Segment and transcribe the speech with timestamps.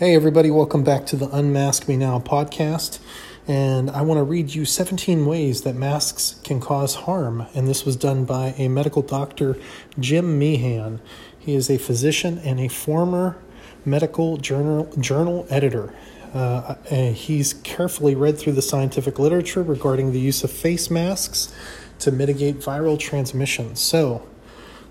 [0.00, 2.98] Hey, everybody, welcome back to the Unmask Me Now podcast.
[3.46, 7.46] And I want to read you 17 ways that masks can cause harm.
[7.54, 9.56] And this was done by a medical doctor,
[10.00, 11.00] Jim Meehan.
[11.38, 13.36] He is a physician and a former
[13.84, 15.94] medical journal, journal editor.
[16.34, 16.74] Uh,
[17.12, 21.54] he's carefully read through the scientific literature regarding the use of face masks
[22.00, 23.76] to mitigate viral transmission.
[23.76, 24.26] So,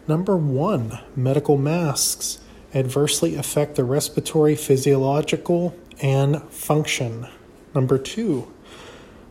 [0.08, 2.40] number one, medical masks
[2.74, 7.28] adversely affect the respiratory, physiological, and function.
[7.76, 8.52] Number two,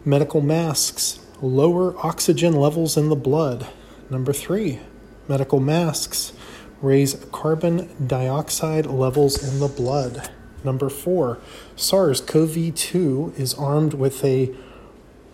[0.05, 3.67] medical masks lower oxygen levels in the blood.
[4.11, 4.81] Number three,
[5.29, 6.33] medical masks
[6.81, 10.31] raise carbon dioxide levels in the blood.
[10.65, 11.39] Number four,
[11.77, 14.55] SARS CoV 2 is armed with a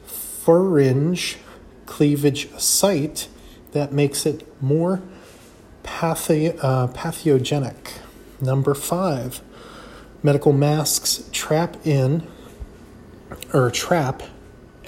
[0.07, 1.37] furin
[1.87, 3.29] cleavage site
[3.73, 5.03] that makes it more
[6.01, 7.88] uh, pathogenic.
[8.41, 9.41] Number five,
[10.23, 12.27] medical masks trap in
[13.53, 14.23] or trap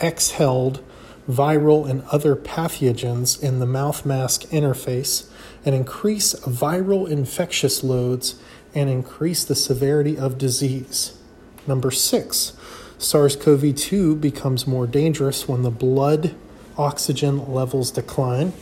[0.00, 0.82] exhaled
[1.28, 5.30] viral and other pathogens in the mouth mask interface
[5.64, 8.40] and increase viral infectious loads
[8.74, 11.18] and increase the severity of disease.
[11.66, 12.54] Number six,
[12.98, 16.34] SARS CoV 2 becomes more dangerous when the blood
[16.76, 18.52] oxygen levels decline.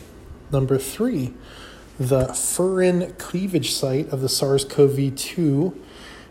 [0.51, 1.35] Number three,
[1.99, 5.85] the furin cleavage site of the SARS CoV 2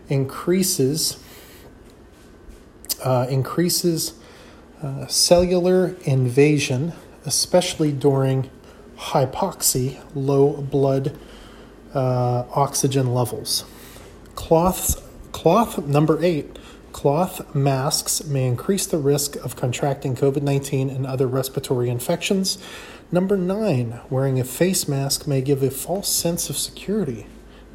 [0.08, 1.22] increases.
[3.04, 4.14] Uh, increases
[4.82, 6.92] uh, cellular invasion,
[7.24, 8.50] especially during
[8.96, 11.16] hypoxia, low blood
[11.94, 13.64] uh, oxygen levels.
[14.34, 15.00] Cloths,
[15.32, 16.58] cloth number eight,
[16.92, 22.58] cloth masks may increase the risk of contracting COVID 19 and other respiratory infections.
[23.10, 27.26] Number nine, wearing a face mask may give a false sense of security.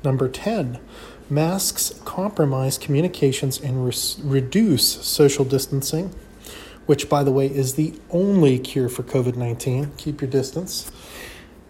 [0.03, 0.79] Number 10,
[1.27, 6.13] masks compromise communications and re- reduce social distancing,
[6.85, 9.93] which, by the way, is the only cure for COVID 19.
[9.97, 10.91] Keep your distance.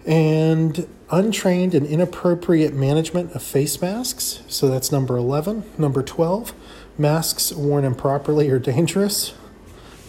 [0.06, 4.42] And untrained and inappropriate management of face masks.
[4.50, 5.64] So that's number 11.
[5.78, 6.54] Number 12,
[6.98, 9.34] masks worn improperly are dangerous.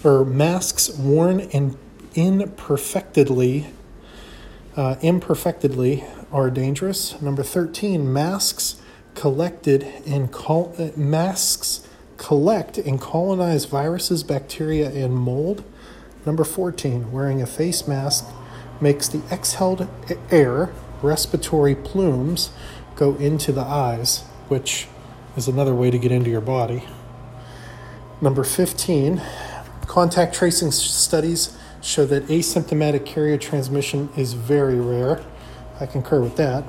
[0.03, 1.79] Or masks worn in
[2.15, 3.67] imperfectedly,
[4.77, 7.21] uh, imperfectedly are dangerous.
[7.21, 8.81] Number 13, masks
[9.15, 11.87] collected in col- uh, masks
[12.17, 15.65] collect and colonize viruses, bacteria, and mold.
[16.25, 18.27] Number 14, wearing a face mask
[18.81, 19.89] makes the exhaled
[20.31, 20.73] air,
[21.03, 22.51] respiratory plumes,
[22.97, 24.89] go into the eyes, which
[25.37, 26.85] is another way to get into your body.
[28.21, 29.21] Number 15,
[29.87, 35.23] contact tracing studies show that asymptomatic carrier transmission is very rare.
[35.79, 36.65] I concur with that.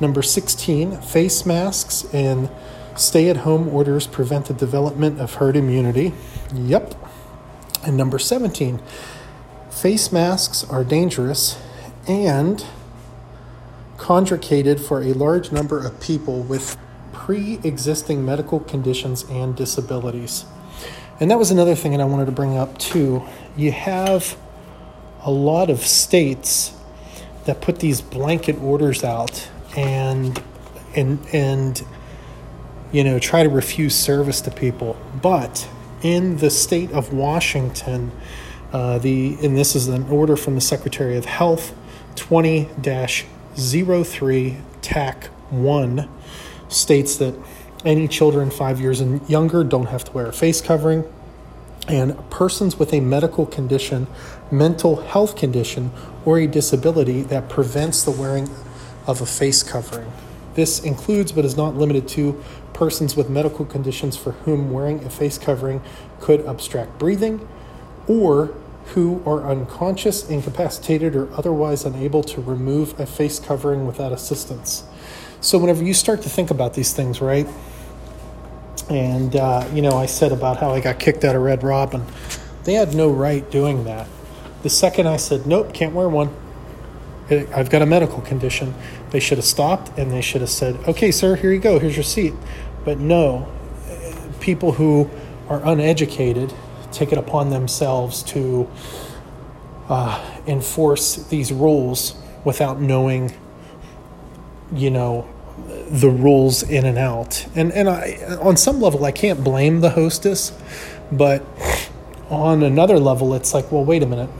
[0.00, 2.50] Number 16, face masks and
[2.96, 6.12] stay at home orders prevent the development of herd immunity.
[6.52, 6.94] Yep.
[7.86, 8.82] And number 17,
[9.70, 11.58] face masks are dangerous
[12.08, 12.64] and
[13.98, 16.76] contraindicated for a large number of people with
[17.12, 20.44] pre existing medical conditions and disabilities.
[21.20, 23.22] And that was another thing that I wanted to bring up too.
[23.54, 24.38] You have
[25.22, 26.72] a lot of states
[27.44, 30.42] that put these blanket orders out and
[30.96, 31.84] and and
[32.90, 34.96] you know try to refuse service to people.
[35.20, 35.68] But
[36.02, 38.12] in the state of Washington,
[38.72, 41.74] uh, the and this is an order from the Secretary of Health,
[42.16, 46.08] twenty 03 TAC one
[46.68, 47.34] states that
[47.84, 51.04] any children five years and younger don't have to wear a face covering.
[51.88, 54.06] And persons with a medical condition,
[54.50, 55.90] mental health condition,
[56.24, 58.48] or a disability that prevents the wearing
[59.06, 60.12] of a face covering.
[60.54, 62.42] This includes, but is not limited to,
[62.72, 65.80] persons with medical conditions for whom wearing a face covering
[66.20, 67.46] could obstruct breathing,
[68.06, 68.54] or
[68.94, 74.84] who are unconscious, incapacitated, or otherwise unable to remove a face covering without assistance.
[75.40, 77.46] So, whenever you start to think about these things, right?
[78.88, 82.04] And, uh, you know, I said about how I got kicked out of Red Robin.
[82.64, 84.08] They had no right doing that.
[84.62, 86.34] The second I said, nope, can't wear one,
[87.30, 88.74] I've got a medical condition,
[89.10, 91.96] they should have stopped and they should have said, okay, sir, here you go, here's
[91.96, 92.34] your seat.
[92.84, 93.50] But no,
[94.40, 95.08] people who
[95.48, 96.52] are uneducated
[96.92, 98.68] take it upon themselves to
[99.88, 102.14] uh, enforce these rules
[102.44, 103.32] without knowing,
[104.72, 105.26] you know,
[105.90, 107.46] the rules in and out.
[107.54, 110.52] And and I on some level I can't blame the hostess,
[111.12, 111.44] but
[112.30, 114.30] on another level it's like, well, wait a minute.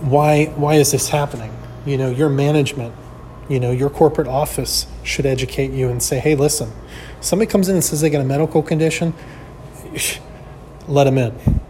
[0.00, 1.52] Why why is this happening?
[1.86, 2.94] You know, your management
[3.48, 6.70] You know, your corporate office should educate you and say, hey, listen,
[7.20, 9.14] somebody comes in and says they got a medical condition,
[10.88, 11.60] let them in.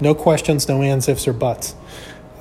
[0.00, 1.74] No questions, no ands, ifs, or buts.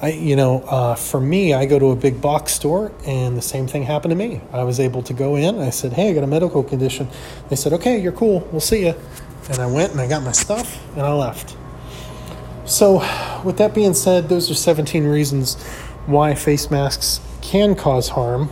[0.01, 3.41] I, you know, uh, for me, I go to a big box store, and the
[3.41, 4.41] same thing happened to me.
[4.51, 5.59] I was able to go in.
[5.59, 7.07] I said, "Hey, I got a medical condition."
[7.49, 8.47] They said, "Okay, you're cool.
[8.51, 8.95] We'll see you."
[9.49, 11.55] And I went and I got my stuff and I left.
[12.65, 12.95] So,
[13.43, 15.61] with that being said, those are 17 reasons
[16.05, 18.49] why face masks can cause harm.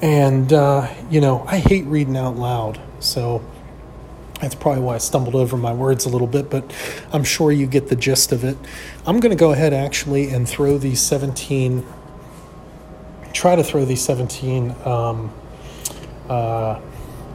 [0.00, 3.42] And uh, you know, I hate reading out loud, so
[4.40, 6.70] that's probably why I stumbled over my words a little bit, but
[7.12, 8.56] I'm sure you get the gist of it.
[9.06, 11.86] I'm going to go ahead actually and throw these 17,
[13.32, 15.32] try to throw these 17 um,
[16.28, 16.80] uh,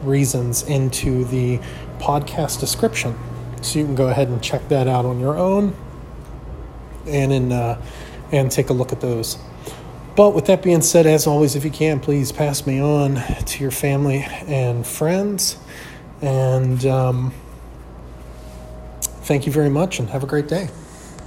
[0.04, 1.60] reasons into the
[1.98, 3.18] podcast description.
[3.62, 5.76] So you can go ahead and check that out on your own
[7.08, 7.82] and in, uh,
[8.32, 9.38] and take a look at those.
[10.16, 13.62] But with that being said, as always, if you can, please pass me on to
[13.62, 15.58] your family and friends.
[16.22, 17.34] And um,
[19.24, 20.70] thank you very much and have a great day.